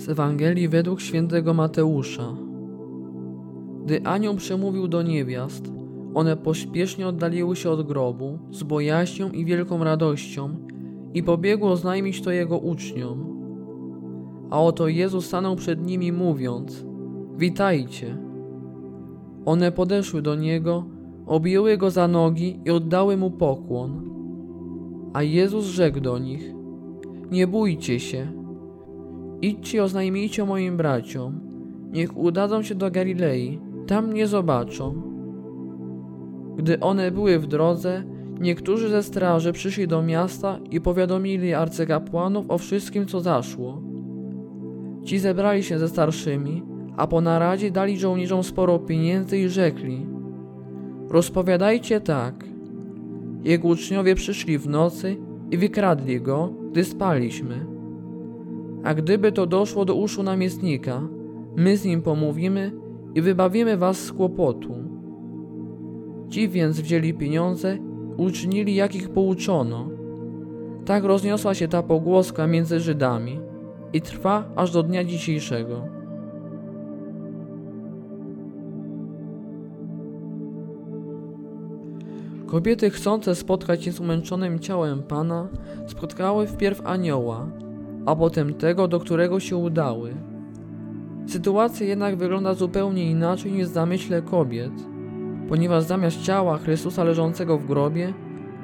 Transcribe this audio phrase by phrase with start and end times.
[0.00, 2.36] Z Ewangelii według świętego Mateusza.
[3.84, 5.72] Gdy anioł przemówił do niewiast,
[6.14, 10.50] one pośpiesznie oddaliły się od grobu z bojaźnią i wielką radością
[11.14, 13.40] i pobiegło oznajmić to jego uczniom.
[14.50, 16.84] A oto Jezus stanął przed nimi mówiąc:
[17.36, 18.18] Witajcie.
[19.44, 20.84] One podeszły do niego,
[21.26, 24.10] objęły go za nogi i oddały mu pokłon.
[25.12, 26.54] A Jezus rzekł do nich:
[27.30, 28.39] Nie bójcie się
[29.42, 31.40] Idźcie oznajmijcie moim braciom,
[31.92, 35.02] niech udadzą się do Galilei, tam mnie zobaczą.
[36.56, 38.02] Gdy one były w drodze,
[38.40, 43.82] niektórzy ze straży przyszli do miasta i powiadomili arcykapłanów o wszystkim, co zaszło.
[45.04, 46.62] Ci zebrali się ze starszymi,
[46.96, 50.06] a po naradzie dali żołnierzom sporo pieniędzy i rzekli:
[51.08, 52.44] Rozpowiadajcie tak.
[53.44, 55.16] Jego uczniowie przyszli w nocy
[55.50, 57.79] i wykradli go, gdy spaliśmy.
[58.84, 61.08] A gdyby to doszło do uszu namiestnika,
[61.56, 62.72] my z nim pomówimy
[63.14, 64.74] i wybawimy was z kłopotu.
[66.28, 67.78] Ci więc wzięli pieniądze
[68.18, 69.88] i uczynili, jak ich pouczono.
[70.84, 73.40] Tak rozniosła się ta pogłoska między Żydami
[73.92, 76.00] i trwa aż do dnia dzisiejszego.
[82.46, 85.48] Kobiety chcące spotkać się z umęczonym ciałem Pana
[85.86, 87.46] spotkały wpierw anioła,
[88.06, 90.14] a potem tego, do którego się udały.
[91.26, 94.72] Sytuacja jednak wygląda zupełnie inaczej niż w zamyśle kobiet,
[95.48, 98.14] ponieważ zamiast ciała Chrystusa leżącego w grobie,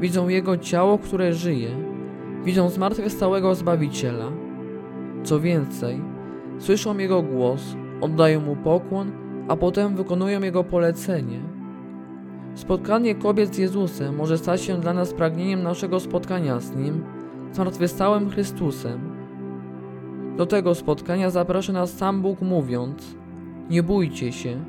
[0.00, 1.68] widzą Jego ciało, które żyje,
[2.44, 4.32] widzą zmartwychwstałego Zbawiciela.
[5.24, 6.00] Co więcej,
[6.58, 9.12] słyszą Jego głos, oddają Mu pokłon,
[9.48, 11.40] a potem wykonują Jego polecenie.
[12.54, 17.04] Spotkanie kobiet z Jezusem może stać się dla nas pragnieniem naszego spotkania z Nim,
[17.52, 19.13] zmartwychwstałym Chrystusem,
[20.36, 23.16] do tego spotkania zaprasza nas sam Bóg mówiąc:
[23.70, 24.64] Nie bójcie się.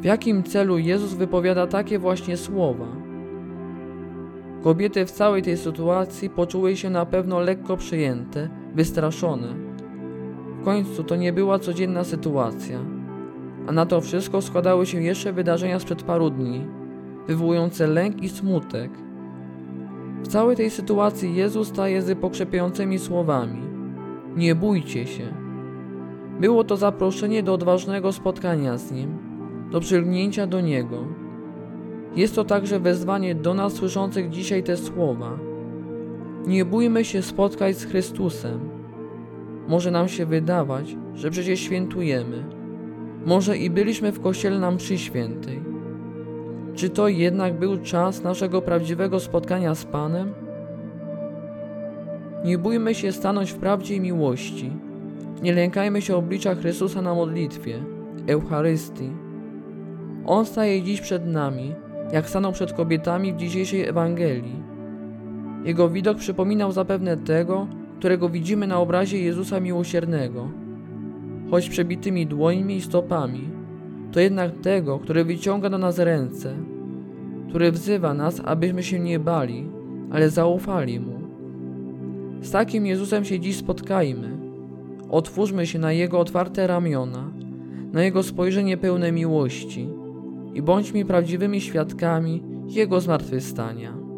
[0.00, 2.86] W jakim celu Jezus wypowiada takie właśnie słowa?
[4.62, 9.54] Kobiety w całej tej sytuacji poczuły się na pewno lekko przejęte, wystraszone.
[10.60, 12.78] W końcu to nie była codzienna sytuacja,
[13.66, 16.66] a na to wszystko składały się jeszcze wydarzenia sprzed paru dni,
[17.26, 18.90] wywołujące lęk i smutek.
[20.22, 23.69] W całej tej sytuacji Jezus staje z pokrzepiającymi słowami.
[24.36, 25.34] Nie bójcie się.
[26.40, 29.18] Było to zaproszenie do odważnego spotkania z Nim,
[29.70, 31.04] do przylgnięcia do Niego.
[32.16, 35.38] Jest to także wezwanie do nas słyszących dzisiaj te słowa.
[36.46, 38.60] Nie bójmy się spotkać z Chrystusem.
[39.68, 42.44] Może nam się wydawać, że przecież świętujemy.
[43.26, 45.62] Może i byliśmy w kościele nam przy świętej.
[46.74, 50.32] Czy to jednak był czas naszego prawdziwego spotkania z Panem?
[52.44, 54.72] Nie bójmy się stanąć w prawdzie i miłości.
[55.42, 57.78] Nie lękajmy się oblicza Chrystusa na modlitwie,
[58.26, 59.10] Eucharystii.
[60.26, 61.74] On staje dziś przed nami,
[62.12, 64.62] jak stanął przed kobietami w dzisiejszej Ewangelii.
[65.64, 67.66] Jego widok przypominał zapewne tego,
[67.98, 70.48] którego widzimy na obrazie Jezusa Miłosiernego.
[71.50, 73.48] Choć przebitymi dłońmi i stopami,
[74.12, 76.54] to jednak tego, który wyciąga do nas ręce,
[77.48, 79.68] który wzywa nas, abyśmy się nie bali,
[80.10, 81.19] ale zaufali Mu.
[82.42, 84.38] Z takim Jezusem się dziś spotkajmy.
[85.10, 87.32] Otwórzmy się na Jego otwarte ramiona,
[87.92, 89.88] na Jego spojrzenie pełne miłości
[90.54, 94.09] i bądźmy prawdziwymi świadkami Jego zmartwychwstania.